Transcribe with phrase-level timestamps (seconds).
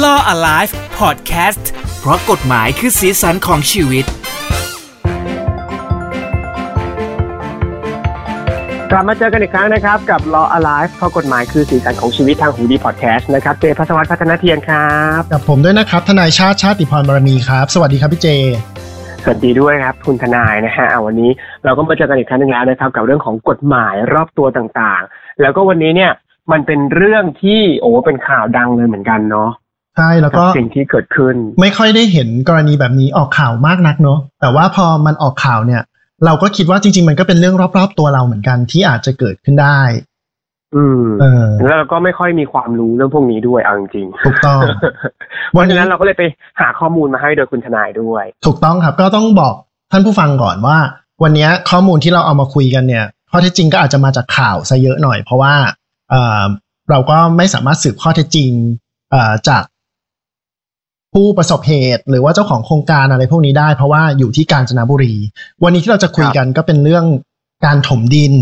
[0.00, 1.64] Law Alive Podcast
[2.00, 4.04] เพราะกฎหมายคือสีสันของชีวิต
[8.90, 18.28] กลับมาเจอกันอีกครั้งนะครับ กับ Law Alive เพราะกฎหมายคือสีสันของชีวิตทางหูดีพอดแคสต์นะครับเจพัสวัตพัฒนาเทียนครับกับผมด้วยนะครับ ทนายชาติชาติพรบารมีครับ สวัสดีครับพี่เจ
[19.22, 21.30] สวัสดีด้วยครับคุณทนายนะฮะเอาวันนี้
[21.64, 26.12] เราก็มาเจอกันอีกครั้งหนึงแล้วนะครับ กับเรื่องของกฎหมายรอบตัวต่างๆ แล้วก็วันนี้เนี่ย
[26.52, 29.50] มันเป็นเรื่องที่โอ้เป็นข่าวดังเลยเหมือนกันเนาะ
[29.96, 35.82] ใช่แล้วก็กับสิ่งที่เกิดขึ้น ไม่ค่อยได้เห็นกรณีแบบนี้ออกข่าวมากนักเนาะแต่ว่าพอมันออกข่าวเนี่ย
[36.24, 39.80] เราก็คิดว่าจริง ๆ มันก็เป็นเรื่องรอบๆตัวเราเหมือนกันที่อาจจะเกิดขึ้นได้
[40.76, 44.60] อืมเออแล้วเราก็ไม่ค่อยมีความรู้เรื่องพวกนี้ด้วยเอาจริงๆถูกต้อง
[45.50, 46.22] เพราะฉะนั้นเราก็เลยไป
[46.60, 49.54] หาข้อมูลมาให้โดยคุณทนายด้วย ถูกต้องครับ ก็ต้องบอก
[49.92, 50.78] ท่านผู้ฟังก่อนว่า
[51.22, 55.54] วันนี้ข้อมูลที่เราเอามาคุยกันเนี่ยข้อเท็จจริงก็อาจจะมาจากข่าวซะเยอะหน่อย เพราะว่า
[56.10, 56.44] เอ่อ
[56.90, 58.50] เราก็ไม่สามารถสืบข้อเท็จจริง
[59.10, 59.62] เอ่อจาก
[61.12, 65.14] ผู้ประสบเหตุ หรือว่าเจ้าของโครงการอะไรพวกนี้ได้ เพราะว่าอยู่ที่กาญจนบุรี
[65.64, 67.06] วันนี้ที่เราจะคุยกันก็เป็นเรื่อง
[67.66, 68.34] การถมดิน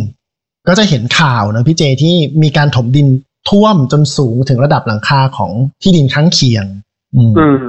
[0.68, 3.06] ก็จะเห็นข่าวนะพี่เจที่มีการถมดิน
[3.50, 6.66] ท่วมจนสูงถึงระดับหลังคาของที่ดินข้างเคียง
[7.14, 7.66] อืมอืม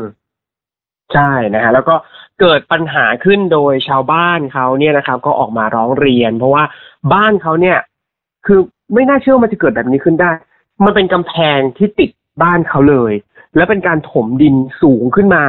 [1.14, 1.96] ใช่นะฮะแล้วก็
[2.40, 6.64] เกิดปัญหาขึ้นโดยชาวบ้านเขาเนี่ยนะครับ ก็ออกมาร้องเรียน เพราะว่า
[7.14, 7.78] บ้านเขาเนี่ย
[8.46, 8.60] คือ
[8.94, 10.32] ไม่น่าเชื่อว่ามันจะเกิดแบบนี้ขึ้นได้
[10.86, 12.10] มันเป็นกำแพงที่ติด
[12.44, 13.14] บ้านเขาเลย
[13.56, 15.44] แล้วเป็นการถมดินสูงขึ้นมา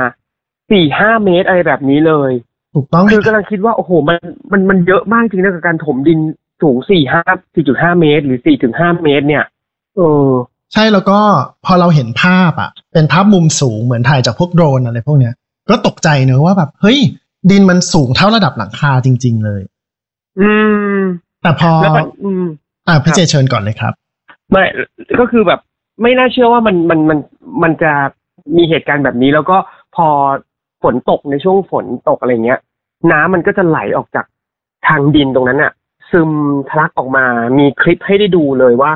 [0.70, 2.32] สี่ห้าเมตรอะไรแบบนี้เลย
[2.74, 4.18] ถูกต้องคือกำลังคิดว่าโอ้โหมัน
[4.52, 6.18] มันมันเยอะมากจริงนะกับการถมดิน
[6.62, 7.22] สูงสี่ห้า
[7.54, 9.44] สี่จุดห้าเมตร หรือสี่ถึงห้าเมตร เนี่ย
[9.96, 10.28] เออ
[10.72, 11.18] ใช่แล้วก็
[11.64, 15.34] พอเราเห็นภาพอะ เป็นภาพมุมสูงเหมือนถ่ายจากพวกโดรนอะไรพวกเนี้ย
[15.70, 16.98] ก็ตกใจเนอะว่าแบบ เฮ้ย
[17.50, 19.62] ดินมันสูงเท่าระดับหลังคาจริง ๆ เลย
[20.40, 20.50] อื
[20.96, 21.00] ม
[21.42, 22.44] แต่พอแล้วมันอืม
[22.88, 23.92] อ่าพี่เจเชิญก่อนเลยครับ
[24.50, 24.64] ไม่
[25.20, 25.60] ก็คือแบบ
[26.00, 27.18] ไม่น่าเชื่อว่ามันมันมัน
[27.62, 27.92] มันจะ
[28.56, 29.56] มีเหตุการณ์แบบนี้ แล้วก็
[29.96, 30.06] พอ
[30.82, 32.60] ฝนตกในช่วงฝนตกอะไรเงี้ย
[33.12, 34.26] น้ำมันก็จะไหลออกจาก
[34.88, 35.72] ทางดินตรงนั้นอะ
[36.10, 36.30] ซึม
[36.68, 37.24] ทะลักออกมา
[37.58, 38.92] มีคลิปให้ได้ดูเลยว่า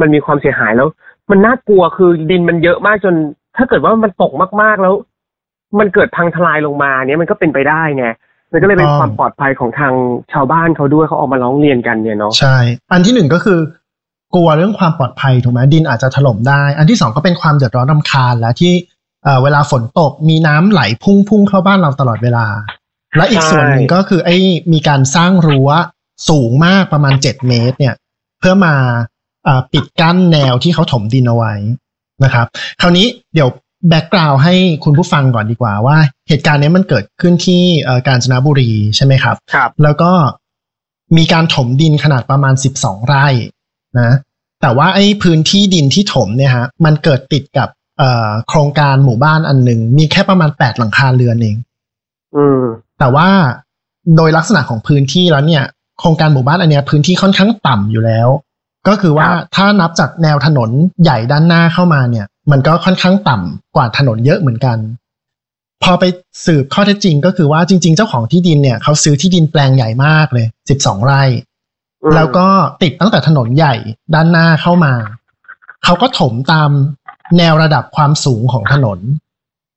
[0.00, 0.88] มันมีความเสียหายแล้ว
[1.30, 3.14] มันน่ากลัวคือดินมันเยอะมากจน
[3.56, 4.32] ถ้าเกิดว่ามันตก
[4.62, 4.94] มากๆแล้ว
[5.78, 8.06] มันเกิดพังทลายลงมาเนี่ยมันก็เป็นไปได้ไง
[8.52, 9.94] มันก็เลยเป็นถูกต้องความปลอดภัยของทาง
[10.32, 12.56] ชาวบ้านเขาด้วยเขาออกมาร้องเรียนกันเนี่ยเนาะใช่
[12.92, 13.58] อันที่หนึ่งก็คือ
[14.34, 18.72] กลัวเรื่องความปลอดภัยถูกไหมดินอาจจะถล่มได้ อันที่สองก็เป็นความเดือดร้อนรำคาญแล้วที่
[19.24, 22.46] เอ่อเวลาฝนตกมีน้ำไหลพุ่งพุ่งเข้าบ้านเราตลอดเวลา
[23.16, 24.36] และอีกส่วนหนึ่งก็คือไอ้
[24.72, 25.68] มีการสร้างรั้ว
[26.28, 27.94] สูงมากประมาณเจ็ดเมตร เนี่ย
[28.38, 28.74] เพื่อมา
[29.44, 31.54] เอ่อปิดกั้นแนวที่เขาถมดินเอาไว้
[32.24, 32.46] นะครับ
[32.80, 33.48] คราวนี้เดี๋ยว
[33.88, 35.96] แบ็กกราวให้คุณผู้ฟังก่อนดีกว่าว่า
[36.28, 40.10] เหตุการณ์นี้มันเกิดขึ้นที่เอ่อกาญจนบุรีใช่ไหมครับครับ แล้วก็
[41.16, 43.26] มีการถมดินขนาดประมาณ 12 ไร่
[43.96, 44.16] นะ
[44.62, 47.68] แต่ว่าไอ้พื้นที่ดินที่ถมเนี่ยฮะมันเกิดติดกับ
[47.98, 51.56] เอ่อโครงการหมู่บ้านอันหนึ่งมีแค่ประมาณ8หลังคาเรือนเอง
[52.36, 52.62] อืม
[52.98, 53.28] แต่ว่า
[54.16, 55.64] โดยลักษณะของพื้นที่แล้วเนี่ย
[56.00, 58.28] โครงการหมู่บ้านอันเนี้ยพื้นที่ค่อนข้างต่ำอยู่แล้ว
[58.88, 60.70] ก็คือว่าครับถ้านับจากแนวถนน
[61.02, 64.78] ใหญ่ด้านหน้าเข้ามาเนี่ย มันก็ค่อนข้างต่ำกว่าถนนเยอะเหมือนกัน
[65.84, 66.04] พอไป
[66.46, 71.47] สืบข้อเท็จจริงก็คือว่าจริง ๆ เจ้าของที่ดินเนี่ยเขาซื้อที่ดินแปลงใหญ่มากเลย12ไร่อืม
[72.14, 72.46] แล้วก็
[72.82, 73.74] ติดตั้งแต่ถนนใหญ่
[74.14, 74.92] ด้านหน้าเข้ามา
[75.84, 76.70] เขาก็ถมตาม
[77.38, 78.98] แนวระดับความสูงของถนน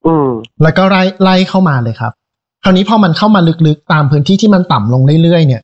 [0.06, 0.30] อืม
[0.64, 2.14] แล้วก็ไล่ไล่เข้ามาเลยครับ
[2.64, 5.62] คราวนี้พอมันเข้ามาลึกๆ ตามพื้นที่ที่มันต่ำลงเรื่อยๆ เนี่ย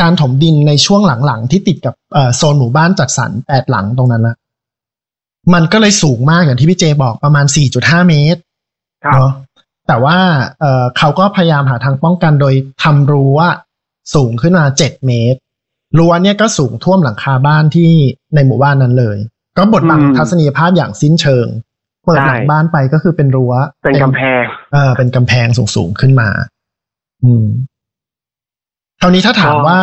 [0.00, 4.36] การถมดินในช่วงหลังๆ ที่ติดกับเอ่อโซนหมู่บ้านจัดสรรแปดหลังตรงนั้นละ
[5.54, 7.46] มันก็เลยสูงมากอย่างที่พี่เจบอกประมาณ
[7.76, 8.40] 4.5 เมตร
[9.04, 9.32] ครับเนาะ
[9.88, 10.18] แต่ว่า
[10.60, 13.38] เอ่อเขาก็พยายามหาทางป้องกันโดยทำรั้ว
[14.14, 15.40] สูงขึ้นมา 7 เมตร
[15.98, 17.90] รั้วเนี่ยก็สูงท่วมหลังคาบ้านที่
[18.34, 19.18] ในหมู่บ้านนั้นเลย
[19.58, 21.46] ก็บดบังอืมทัศนียภาพอย่างสิ้นเชิง
[22.04, 23.52] เปิดหลังใช่บ้านไปก็คือเป็นรั้ว
[23.84, 26.28] เป็นกำแพง เออเป็นกำแพงสูงๆขึ้นมา
[27.24, 27.46] อืม
[29.00, 29.80] คราวนี้ถ้าถามก็ว่า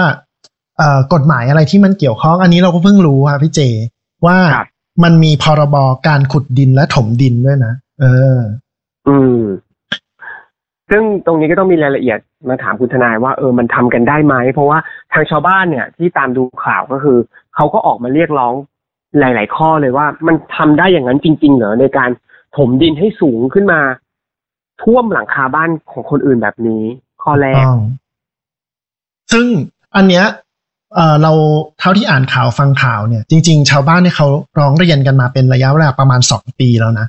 [0.78, 3.60] เอ่อกฎหมายอะไรที่มันเกี่ยวข้อง อันนี้เราก็เพิ่งรู้ค่ะพี่เจ
[4.26, 4.68] ว่าครับ
[5.04, 5.76] มันมีพรบ
[6.08, 8.44] การขุดดินและถมดินด้วยนะเอออืม
[10.90, 14.80] ซึ่งตรงนี้ก็ต้องมีรายละเอียดมาถามคุณทนายว่าเออมันทำกันได้ไหมเพราะว่า
[15.14, 17.18] ทางชาวบ้านเนี่ยที่ตามดูข่าวก็คือ
[17.56, 18.54] เขาก็ออกมาเรียกร้อง
[19.20, 22.10] หลาย ๆ ข้อเลยว่ามันทำได้อย่างนั้นจริง ๆ เหรอในการ
[22.58, 23.82] ถมดินให้สูงขึ้นมา
[24.84, 26.84] ท่วมหลังคาบ้านของคนอื่นแบบนี้
[27.24, 27.80] ข้อแรกต้อง
[29.32, 29.46] ซึ่ง
[29.96, 30.26] อันเนี้ย
[30.96, 31.32] เอ่อเรา
[31.80, 34.28] เท่าที่อ่านข่าวฟังข่าวเนี่ย จริง ๆ ชาวบ้านเนี่ยเขา
[34.60, 37.08] ร้องเรียนกันมาเป็นระยะเวลาประมาณสองปีแล้วนะ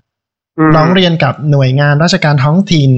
[0.69, 2.91] มร้องเรียนกับหน่วยงานราชการท้องถิ่น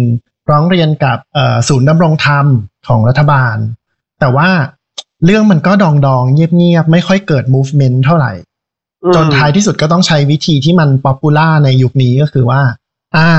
[0.50, 2.46] ร้องเรียนกับเอ่อศูนย์ดำรงธรรม
[2.88, 3.56] ของรัฐบาล
[4.20, 4.48] แต่ว่า
[5.24, 8.32] เรื่องมันก็ดองดองๆเงียบๆ ไม่ค่อยเกิด movement เท่าไหร่
[9.04, 12.60] อืมจนท้ายที่สุดก็ต้องใช้วิธีที่มันป๊อปปูล่าในยุคนี้ก็คือว่า
[13.16, 13.30] อ่า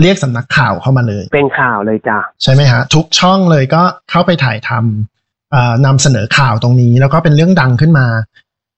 [0.00, 8.06] เรียกสำนักข่าวเข้ามาเลย เป็นข่าวเลยจ้ะ ใช่ไหมฮะ ทุกช่องเลยก็เข้าไปถ่ายทำเอ่อนำเสนอข่าวตรงนี้ แล้วก็เป็นเรื่องดังขึ้นมา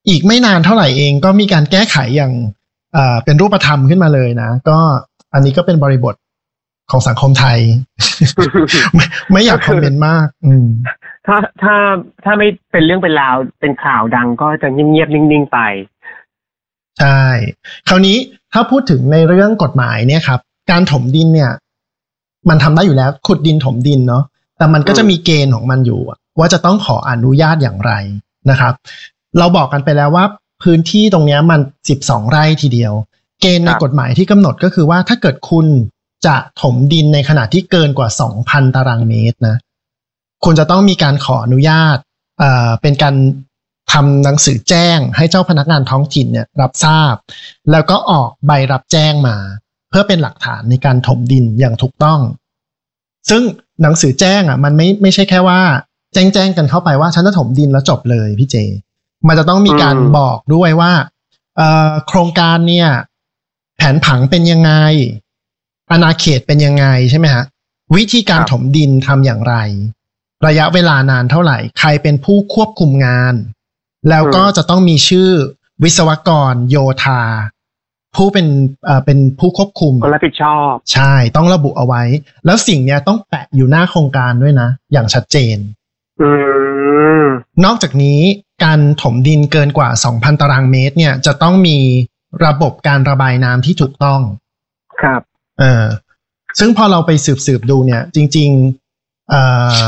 [0.08, 2.32] อีกไม่นานเท่าไหร่เองก็มีการแก้ไขอย่าง
[2.94, 4.79] เอ่อเป็นรูปธรรมขึ้นมาเลยนะ ก็
[5.35, 6.14] อันนี้ก็เป็นบริบท
[6.91, 7.59] ของสังคมไทย
[8.95, 10.67] ไม่ไม่อยากคอมเมนต์มาก อืม
[11.27, 11.75] ถ้าถ้า
[12.25, 15.59] ถ้าไม่เป็นเรื่องเป็นราวเป็นข่าวดังก็จะเงียบๆนิ่งๆไป
[16.99, 17.23] ใช่
[17.89, 18.17] คราวนี้
[18.53, 20.41] ถ้าพูดถึงในเรื่องกฎหมายเนี่ยครับ
[20.71, 21.53] การถมดินเนี่ย
[22.49, 24.25] มันทำได้อยู่แล้ว ขุดดินถมดินเนาะ
[24.59, 27.93] แต่มันก็จะมีเกณฑ์ของมันอยู่อะว่าจะต้องขออนุญาตอย่างไร
[28.51, 28.75] นะครับ
[29.39, 30.25] เราบอกกันไปแล้วว่า
[30.63, 32.93] พื้นที่ตรงเนี้ยมันสิบสองไร่ทีเดียว
[33.41, 35.67] เกณฑ์ในครับกฎหมายที่กำหนดก็คือว่าถ้าเกิดคุณ
[36.26, 39.56] จะถมดินในขนาดที่เกินกว่าสองพันตารางเมตรนะ
[40.44, 41.99] คุณจะต้องมีการขออนุญาต
[42.38, 43.14] เอ่อเป็นการ
[43.93, 47.14] ทำหนังสือแจ้งให้เจ้าพนักงานท้องถิ่นเนี่ยรับทราบ
[47.70, 49.37] แล้วก็ออกใบรับแจ้งมา
[49.90, 52.20] เพื่อเป็นหลักฐานในการถมดินอย่างถูกต้อง
[53.31, 53.43] ซึ่ง
[53.82, 55.61] หนังสือแจ้งอะมันไม่ไม่ใช่แค่ว่า
[56.14, 58.56] แจ้งแจ้งกันเข้าไปว่าฉันจะถมดินแล้วจบเลยพี่เจ
[59.28, 60.93] มันจะต้องมีการบอกด้วยว่า
[62.06, 62.88] โครงการเนี่ย
[63.76, 64.72] แผนผังเป็นยังไง
[65.91, 67.45] อาณาเขตเป็นยังไงใช่ไหมฮะ
[67.97, 69.55] วิธีการถมดินทำอย่างไร
[70.47, 73.35] ระยะเวลานานเท่าไหร่ ใครเป็นผู้ควบคุมงาน
[74.09, 75.31] แล้วก็จะต้องมีชื่อ
[75.83, 77.23] วิศวกรโยธา
[78.17, 78.47] ผู้เป็น
[78.85, 82.03] เอ่อเป็นผู้ควบคุมคนรับผิดชอบ ใช่ต้องระบุเอาไว้
[82.47, 85.57] แล้วสิ่งเนี้ยต้องแปะอยู่หน้าโครงการด้วยนะ อย่างชัดเจน
[86.21, 86.31] อื
[87.23, 87.25] ม
[87.65, 88.21] นอกจากนี้
[88.65, 91.79] การถมดินเกินกว่า 2,000 ตารางเมตร เนี่ยจะต้องมี
[92.45, 94.21] ระบบการระบายน้ำที่ถูกต้อง
[95.01, 95.23] ครับ
[95.61, 95.87] เออ
[96.59, 99.43] ซึ่งพอเราไปสืบสืบดูเนี่ย จริงๆเอ่
[99.81, 99.83] อ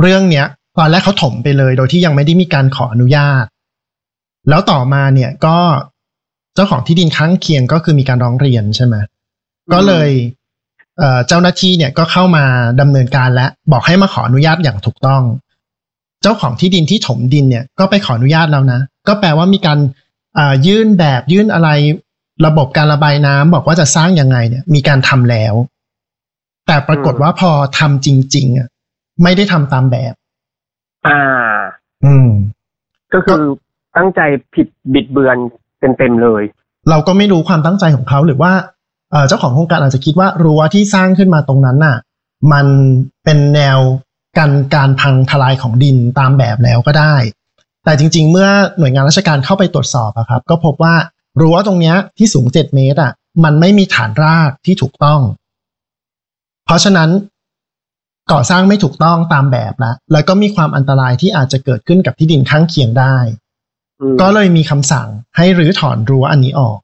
[0.00, 0.46] เรื่องเนี้ย
[0.78, 3.44] ตอนแรกเขาถมไปเลย โดยที่ยังไม่ได้มีการขออนุญาต
[4.48, 5.56] แล้วต่อมาเนี่ยก็
[6.54, 8.94] เจ้าของที่ดินข้างเคียงก็คือมีการร้องเรียนใช่ไหม
[9.72, 10.10] ก็เลย
[10.98, 12.44] เอ่อเจ้าหน้าที่เนี่ยก็เข้ามา
[12.80, 15.22] ดำเนินการและบอกให้มาขออนุญาตอย่างถูกต้อง
[16.22, 19.78] เจ้าของที่ดินที่ถมดินเนี่ยก็ไปขออนุญาตแล้วนะ ก็แปลว่ามีการ
[20.38, 21.68] อ่ายื่นแบบยื่นอะไร
[22.46, 25.54] ระบบการระบายน้ำบอกว่าจะสร้างยังไงเนี่ย มีการทำแล้ว
[26.66, 28.68] แต่ปรากฏว่าพอทำจริง ๆ อะ
[29.22, 30.14] ไม่ได้ทำตามแบบ
[31.06, 31.20] อ่า
[32.04, 32.28] อืม
[33.12, 33.42] ก็คือ
[33.96, 34.20] ตั้งใจ
[34.54, 35.36] ผิดบิดเบือน
[35.98, 36.42] เต็มๆเลย
[36.90, 38.52] เราก็ไม่รู้ความตั้งใจของเขาหรือว่า
[39.10, 41.96] เอ่อเจ้าของโครงการอาจจะคิดว่ารั้วที่สร้างขึ้นมาตรงนั้นน่ะ
[42.52, 42.66] มัน
[43.24, 43.78] เป็นแนว
[44.38, 47.14] การการพังทลายของดินตามแบบแล้วก็ได้
[47.84, 48.48] แต่จริง ๆ เมื่อ
[48.78, 50.94] หน่วยงานราชการเข้าไปตรวจสอบอะครับ ก็พบว่า
[51.40, 53.12] รั้วตรงเนี้ยที่สูง 7 เมตรอะ
[53.44, 55.20] มันไม่มีฐานรากที่ถูกต้อง
[56.64, 57.10] เพราะฉะนั้น
[58.32, 63.16] ก่อสร้างไม่ถูกต้องตามแบบแล้วแล้วก็มีความอันตรายที่อาจจะเกิดขึ้นกับที่ดินข้างเคียงได้
[64.00, 66.78] อืมก็เลยมีคำสั่งให้รื้อถอนรั้วอันนี้ออก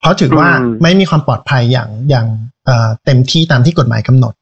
[0.00, 2.26] เพราะถือว่าอืมไม่มีความปลอดภัยอย่างอย่าง
[2.64, 4.34] เอ่อเต็มที่ตามที่กฎหมายกำหนด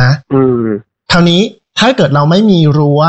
[0.00, 0.66] นะอืม
[1.12, 1.40] คราวนี้
[1.78, 3.02] ถ้าเกิดเราไม่มีรั้ว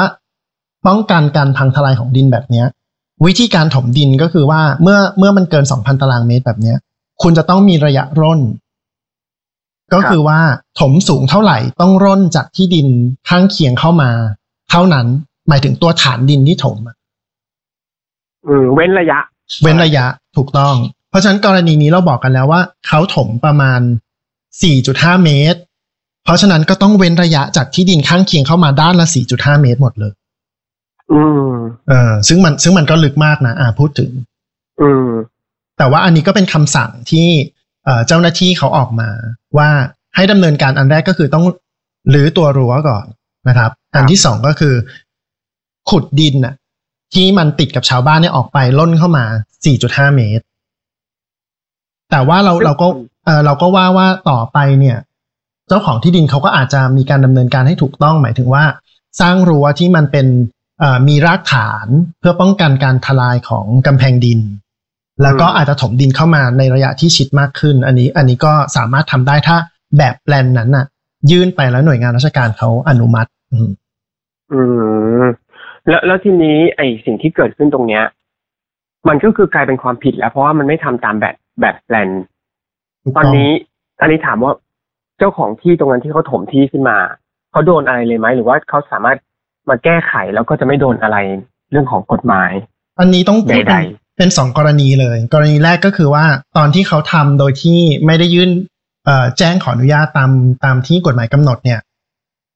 [0.88, 2.68] ป้องกันการพังทลายของดินแบบเนี้ย
[3.26, 6.78] วิธีการถมดินก็คือว่าเมื่อเมื่อมันเกิน2,000ตารางเมตรแบบเนี้ย
[7.22, 8.40] คุณจะต้องมีระยะร่น
[9.94, 10.40] ก็คือว่า
[10.80, 12.88] ถมสูงเท่าไหร่ต้องร่นจากที่ดิน
[13.30, 14.10] ข้างเคียงเข้ามา
[14.70, 15.08] เท่านั้น
[15.48, 16.96] หมายถึงตัวฐานดินที่ถมอะ
[18.48, 19.20] อืมเว้นระยะ
[19.64, 20.06] เว้นระยะ
[20.38, 20.76] ถูกต้อง
[21.10, 23.82] เพราะฉะนั้นกรณีนี้เราบอกกันแล้วว่า เขาถมประมาณ
[24.52, 25.60] 4.5 เมตร
[26.24, 30.23] เพราะฉะนั้นก็ต้องเว้นระยะจากที่ดินข้างเคียงเข้ามาด้านละ 4.5 เมตรหมดเลยอืม
[31.90, 34.12] เออซึ่งมันซึ่งมันก็ลึกมากนะอ่าพูดถึง
[34.82, 35.08] อืม
[35.78, 37.28] แต่ว่าอันนี้ก็เป็นคำสั่งที่
[37.86, 39.10] เอ่อเจ้าหน้าที่เขาออกมา
[39.58, 39.70] ว่า
[40.16, 41.46] ให้ดำเนินการอันแรกก็คือต้อง
[42.14, 43.06] รื้อตัวรั้วก่อน
[43.48, 44.74] นะครับ อันที่สองก็คือ
[45.90, 46.56] ขุดดินน่ะ
[47.14, 49.26] ที่มันติดกับชาวบ้านเนี่ยออกไปล่นเข้ามา
[49.72, 50.46] 4.5 เมตร
[52.12, 52.88] แต่ว่าเราเราก็
[53.26, 54.98] เออเราก็ว่าว่าต่อไปเนี่ย
[55.68, 58.64] เจ้าของที่ดินเขาก็อาจจะมีการดำเนินการให้ถูกต้องหมายถึงว่า
[59.22, 60.63] สร้างรั้วที่มันเป็นเอ่อ
[61.08, 61.88] มีรากฐาน
[62.20, 64.40] เพื่อป้องกันการทลายของกำแพงดิน
[65.24, 69.58] แล้วก็อืมอาจจะถมดินเข้ามาในระยะที่ชิดมากขึ้น อันนี้อันนี้ก็สามารถทำได้ถ้า
[69.98, 70.86] แบบแปลนนั้นน่ะ
[71.32, 73.70] ยื่นไปแล้วหน่วยงานราชการเขาอนุมัติ อืม
[74.54, 74.62] อื
[75.22, 75.24] ม
[75.88, 78.04] แล้วแล้วทีนี้ไอ้สิ่งที่เกิดขึ้นตรงเนี้ย
[79.08, 82.10] มันก็คือกลายเป็นความผิดแล้ว เพราะว่ามันไม่ทำตามแบบแบบแปลน
[83.04, 83.52] ถูกตอนต้องนี้
[84.02, 84.52] อันนี้ถามว่า
[85.20, 86.98] เจ้าของที่ตรงนั้นที่เขาถมที่ขึ้นมา
[87.52, 89.18] เขาโดนอะไรเลยไหมหรือว่าเขาสามารถ
[89.70, 91.18] มาแก้ไขแล้วก็จะไม่โดนอะไร
[91.72, 92.52] เรื่องของกฎหมาย
[93.00, 93.86] อันนี้ต้องพูดใดเป็น
[94.18, 96.26] เป็นสองกรณีเลย กรณีแรกก็คือว่า
[96.58, 98.50] ตอนที่เขาทำโดยที่ไม่ได้ยื่น
[99.06, 100.32] เอ่อแจ้งขออนุญาตตาม
[100.64, 101.80] ตามที่กฎหมายกำหนดเนี่ย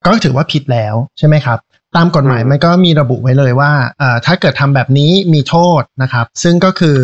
[0.06, 1.60] ก็ถือว่าผิดแล้วใช่ไหมครับ
[1.96, 6.98] ตามกฎหมายมันก็มีระบุไว้เลยว่าเอ่อถ้าเกิดทำแบบนี้มีโทษนะครับ ซึ่งก็คือ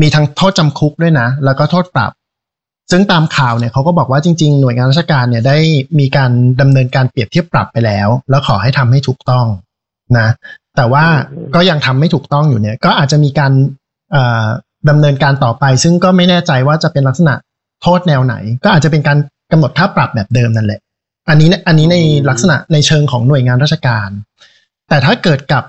[0.00, 2.12] มีทั้งโทษจำคุกด้วยนะ แล้วก็โทษปรับ
[2.90, 5.56] ซึ่งตามข่าวเนี่ยเขาก็บอกว่าจริง ๆ หน่วยงานราชการเนี่ยได้
[5.98, 9.46] มีการดำเนินการเปรียบเทียบปรับไปแล้ว แล้วขอให้ทำให้ถูกต้อง
[10.18, 10.28] นะ
[10.76, 11.04] แต่ว่า
[11.54, 13.52] ก็ยังทำไม่ถูกต้องอยู่เนี่ย ก็อาจจะมีการ
[14.12, 14.46] เอ่อ
[14.88, 17.34] ดำเนินการต่อไป ซึ่งก็ไม่แน่ใจว่าจะเป็นลักษณะ
[17.82, 18.34] โทษแนวไหน
[18.64, 19.18] ก็อาจจะเป็นการ
[19.52, 20.80] กำหนดค่าปรับแบบเดิมนั่นแหละ
[21.28, 21.96] อันนี้อันนี้ใน
[22.30, 24.08] ลักษณะในเชิงของหน่วยงานราชการ
[24.88, 25.64] แต่ถ้าเกิดกับ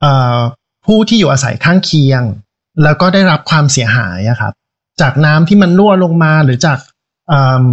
[0.00, 0.38] เอ่อ
[0.86, 2.22] ผู้ที่อยู่อาศัยข้างเคียง
[2.82, 4.54] แล้วก็ได้รับความเสียหายอะครับ
[5.00, 6.78] จากน้ำที่มันรั่วลงมาหรือจาก
[7.28, 7.64] เอิ่ม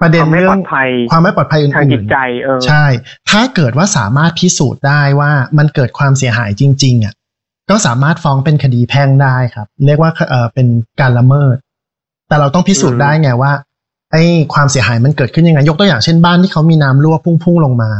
[0.00, 2.84] ประเด็นความไม่เรื่ปอลงอดภัยความไม่ปลอดภัยอื่นๆทางจิตใจเออใช่
[3.30, 7.14] ถ้าเกิดว่าสามารถพิสูจน์ได้ว่ามันเกิดความเสียหายจริง ๆ อะ
[7.70, 10.66] ก็สามารถฟ้องเป็นคดีแพ่งได้ครับ เรียกว่าเออเป็น
[11.00, 11.56] การละเมิด
[12.28, 13.52] แต่เราต้องพิสูจน์ได้ไงว่า
[14.12, 17.90] ไอ้ความเสียหายมันเกิดขึ้นยังไงยกตัวอย่างเช่นบ้านที่เขามีน้ำรั่วพุ่งๆลงมา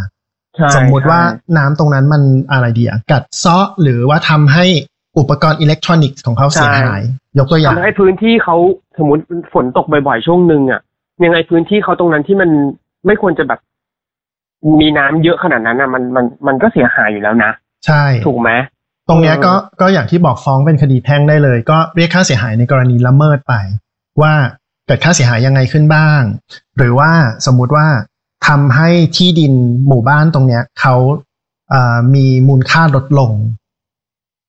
[0.57, 4.67] ใช่สมมุติว่าใช่น้ำตรงนั้นมันอะไรดีอะกัดเซาะหรือว่าทำให้
[5.19, 7.03] อุปกรณ์อิเล็กทรอนิกส์ของเขาเสียหาย
[7.39, 8.57] ยกตัวอย่างทำให้พื้นที่เขา
[8.99, 9.23] สมมติ
[9.53, 10.81] ฝนตกบ่อยๆช่วงหนึ่งอะ
[11.25, 12.51] ยังไงพื้นที่เขาตรงนั้นที่มัน
[13.07, 13.61] ไม่ควรจะแบบ
[14.81, 17.51] มีน้ำเยอะขนาดนั้นอะมันมันมันก็เสียหายอยู่แล้วนะ
[17.87, 18.51] ใช่ ถูกไหม
[19.09, 23.55] ตรงเนี้ยเออก็ก็อย่างที่บอกฟ้องเป็นคดีแพ่งได้เลย ก็เรียกค่าเสียหายในกรณีละเมิดไป
[24.23, 24.33] ว่า
[24.87, 26.21] เกิดค่าเสียหายยังไงขึ้นบ้าง
[26.77, 27.11] หรือว่า
[27.47, 27.87] สมมุติว่า
[28.49, 29.53] ทำให้ที่ดิน
[29.89, 30.95] หมู่บ้านตรงเนี้ยเขา
[31.71, 33.33] เอ่อมีมูลค่าลดลง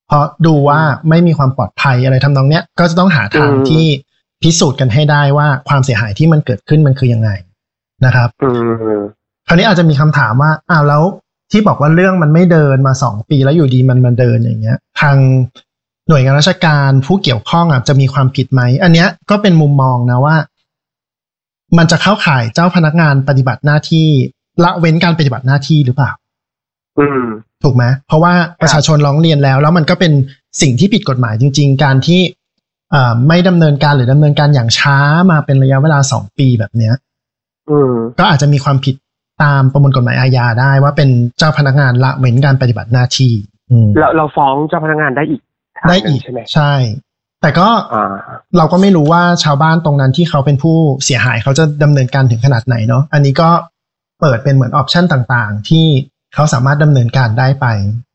[0.09, 3.85] เพราะดูว่าไม่มีความปลอดภัยอะไรทำนองเนี้ย ก็จะต้องหาทางอืมที่
[4.41, 7.29] พิสูจน์กันให้ได้ว่าความเสียหายที่มันเกิดขึ้นมันคือยังไง
[8.05, 8.49] นะครับอื
[8.99, 9.03] ม
[9.47, 11.03] คราวนี้อาจจะมีคำถามว่าอ้าวแล้ว
[11.51, 15.17] ที่บอกว่าเรื่องมันไม่เดินมาสองปีแล้วอยู่ดีมันมาเดินอย่างเงี้ย ทาง
[16.09, 20.35] หน่วยงานราชการผู้เกี่ยวข้องอะจะมีความผิดไหมอันเนี้ยก็เป็นมุมมองนะว่า
[21.77, 24.07] มันจะเข้าข่ายเจ้าพนักงานปฏิบัติหน้าที่
[24.63, 26.11] ละเว้นการปฏิบัติหน้าที่หรือเปล่า
[26.99, 27.23] อืม
[27.63, 30.13] ถูกไหมเพราะว่าประชาชนร้องเรียนแล้ว แล้วมันก็เป็น
[30.61, 32.21] สิ่งที่ผิดกฎหมายจริง ๆ การที่
[32.91, 34.97] เอ่อไม่ดำเนินการหรือดำเนินการอย่างช้า
[35.31, 36.95] มาเป็นระยะเวลาสองปีแบบเนี้ย
[37.69, 38.95] อืมก็อาจจะมีความผิด
[39.43, 43.33] ตามประมวลกฎหมายอาญาได้ว่าเป็นเจ้าพนักงานละเว้นการปฏิบัติหน้าที่
[43.71, 45.41] อืมเราเราฟ้องเจ้าพนักงานได้อีก
[45.77, 46.73] ทางหได้นึ่งอีกใช่ไหมใช่
[47.41, 48.13] แต่ก็อ่า
[48.57, 53.49] เราก็ไม่รู้ว่าชาวบ้านตรงนั้นที่เขาเป็นผู้เสียหายเขาจะดำเนินการถึงขนาดไหนเนาะอันนี้ก็
[54.19, 55.85] เปิดเป็นเหมือนออปชันต่างๆ ที่
[56.35, 57.65] เขาสามารถดำเนินการได้ไป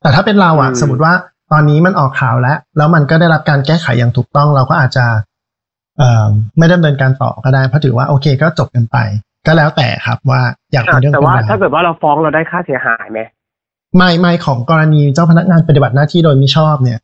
[0.03, 1.13] แต่ถ้าเป็นเราอะอืมสมมติว่า
[1.53, 5.07] ตอนนี้มันออกข่าวแล้ว แล้วมันก็ได้รับการแก้ไขอย่างถูกต้องเราก็อาจจะ
[5.99, 6.29] เอ่อ
[6.59, 8.97] ไม่ดำเนินการต่อก็ได้เพราะถือว่าโอเคก็จบกันไป
[9.47, 10.43] ก็แล้วแต่ครับว่า
[10.73, 13.21] อยากเป็นเรื่องแต่เป็นว่าราถ้าวเกิดว่าเราฟ้องเราได้ค่าเสียหายไหม
[13.97, 16.99] ไม่ไม่ของกรณีเจ้าพนักงานปฏิบัติหน้าที่โดยมิชอบเนี่ย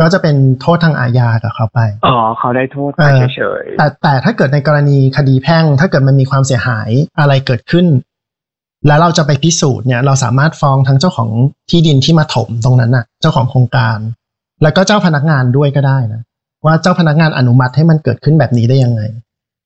[0.00, 7.86] ก็จะเป็นโทษทางอาญากับเขาไปอ๋อเขาได้โทษไปเออเฉยแต่แต่ถ้าเกิดในกรณีคดีแพ่ง ถ้าเกิดมันมีความเสียหายอะไรเกิดขึ้น
[8.86, 11.28] แล้วเราจะไปพิสูจน์เนี่ยเราสามารถฟ้องทั้งเจ้าของ
[11.70, 13.98] ที่ดินที่มาถมตรงนั้นน่ะ เจ้าของโครงการ
[14.62, 16.22] แล้วก็เจ้าพนักงานด้วยก็ได้นะ
[16.64, 19.02] ว่าเจ้าพนักงานอนุมัติให้มันเกิดขึ้นแบบนี้ได้ยังไง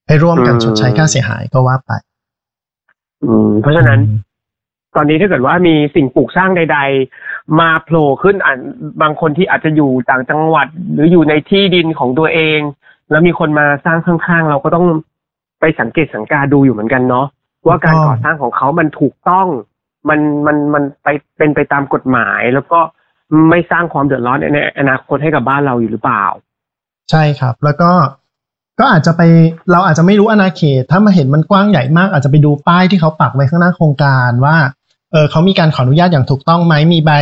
[0.06, 4.00] ให้ร่วมกันชดใช้ค่าเสียหายก็ว่าไปๆอืม เพราะฉะนั้น
[4.96, 6.78] ตอนนี้ถ้าเกิดว่ามีสิ่งปลูกสร้างใด
[7.18, 8.54] ๆ มาโผล่ขึ้นอะ
[9.02, 12.60] บางคนที่อาจจะอยู่ต่างจังหวัด หรืออยู่ในที่ดินของตัวเอง
[13.10, 14.86] แล้วมีคนมาสร้างข้างๆ เราก็ต้อง
[15.60, 17.26] ไปสังเกตสังกาดูอยู่เหมือนกันเนาะ
[17.66, 19.46] ว่าการก่อสร้างของเขามันถูกต้อง
[20.08, 22.80] มันมันมันไปเป็นไปตามกฎหมาย แล้วก็
[23.50, 26.24] ไม่สร้างความเดือดร้อนในอนาคตให้กับบ้านเราอยู่หรือเปล่า
[27.10, 27.90] ใช่ครับ แล้วก็
[28.80, 29.22] ก็อาจจะไป
[29.72, 34.56] เราอาจจะไม่รู้อาณาเขต ถ้ามาเห็นมันกว้างใหญ่มาก อาจจะไปดูป้ายที่เขาปักไว้ข้างหน้าโครงการว่า
[35.12, 37.12] เออเขามีการขออนุญาตอย่างถูกต้องไหมมีใบ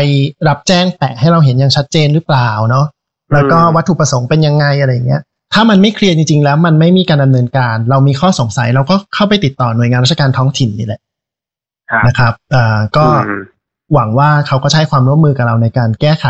[0.49, 2.87] รับแจ้งแปะให้เราเห็นอย่างชัดเจนหรือเปล่าเนาะ
[3.33, 5.23] แล้วก็อืมวัตถุประสงค์เป็นยังไงอะไรอย่างเงี้ย
[5.61, 11.01] ถ้ามันไม่เคลียร์จริง ๆ แล้ว มันไม่มีการดำเนินการ เรามีข้อสงสัยเราก็เข้าไปติดต่อหน่วยงานราชการท้องถิ่นนี่แหละ
[11.91, 13.43] ครับนะครับอ่าก็อืม
[13.95, 16.27] หวังว่าเขาก็ใช้ความร่วมมือกับเราในการแก้ไข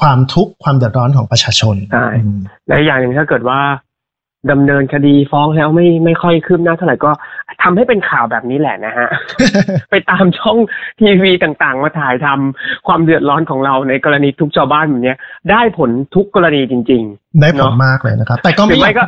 [0.00, 3.60] ความทุกข์ความเดือดร้อนของประชาชนใช่อืมและอีกอย่างหนึ่งถ้าเกิดว่า
[4.52, 7.10] ดำเนินคดีฟ้องแล้วไม่ไม่ค่อยคืบหน้าเท่าไหร่ก็
[7.62, 9.08] ทำให้เป็นข่าวแบบนี้แหละนะฮะ
[9.90, 10.56] ไปตามช่อง
[11.00, 15.18] ทีวีต่างๆ มาถ่ายทำความเดือดร้อนของเราในกรณีทุกชาวบ้านแบบเนี้ย
[15.50, 17.02] ได้ผลทุกกรณีจริง
[17.40, 19.04] ได้ผลเนอะมากเลยนะครับ แต่ก็ๆหรืไม่ออยาไม่กก็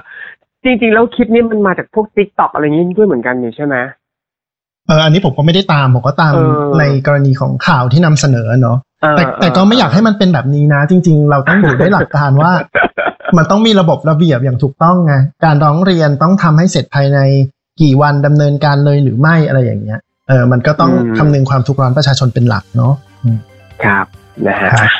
[0.64, 3.76] จริง ๆ แล้วคลิปนี้มันมาจากพวกติ๊กต็อกอะไรอย่างนี้ด้วยเหมือนกันนี่ใช่ไหม
[4.86, 12.52] เอออันนี้ผมก็ไม่ได้ตาม ผมก็ตามเออในกรณีของข่าวที่นำเสนอเนาะเออแต่แต่ก็ไม่อยากให้มันเป็นแบบนี้นะ จริง ๆ เราต้องดูด้วยหลักการว่า
[13.38, 17.18] มันต้องมีระบบระเบียบอย่างถูกต้องไงการร้องเรียนต้องทำให้เสร็จภายใน
[17.80, 22.92] กี่วันดำเนินการเลยหรือไม่อะไรอย่างเงี้ยเออมันก็ต้องอืมคำนึงความทุกข์ร้อนประชาชนเป็นหลักเนาะ
[23.24, 23.38] อืม
[23.84, 24.06] ครับ
[24.46, 24.90] นะฮะครับ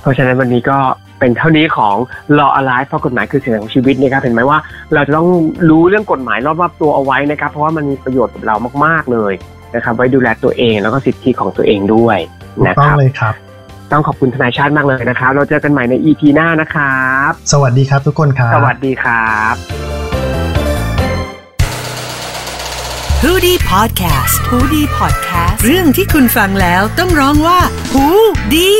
[0.00, 0.78] เพราะฉะนั้นวันนี้ก็
[1.20, 1.94] เป็นเท่านี้ของ
[2.38, 4.58] Law Alive เพราะกฎหมายคือเสียงของชีวิตนะครับเห็นไหมว่า
[4.94, 5.28] เราจะต้อง
[5.70, 9.32] รู้เรื่องกฎหมายรอบๆตัวเอาไว้นะครับ เพราะว่ามันมีประโยชน์กับเรามาก ๆเลย
[9.74, 12.18] นะครับ ไว้ดูแลตัวเองแล้วก็สิทธิของตัวเองด้วย
[12.56, 13.34] ถูกนะต้คองรับเลยครับ
[13.92, 19.54] ต้องขอบคุณทนายชาติมากเลยนะครับ เราเจอกันใหม่ใน EP หน้านะครับ สวัสดีครับทุกคนครับ สวัสดีครับ
[23.22, 27.60] ฮูดี้พอดแคสต์ฮูดี้พอดแคสต์เรื่องที่คุณฟังแล้วต้องร้องว่า
[27.92, 28.06] ฮู
[28.54, 28.70] ดี